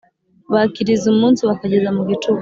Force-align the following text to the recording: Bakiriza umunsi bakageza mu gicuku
Bakiriza 0.53 1.05
umunsi 1.13 1.41
bakageza 1.49 1.89
mu 1.95 2.01
gicuku 2.09 2.39